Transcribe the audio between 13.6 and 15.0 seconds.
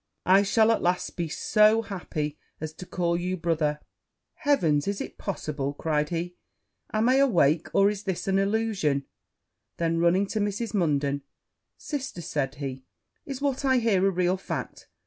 I hear a real fact?